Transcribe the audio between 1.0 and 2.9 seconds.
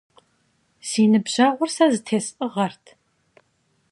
ныбжьэгъур сэ зэтесӀыгъэрт.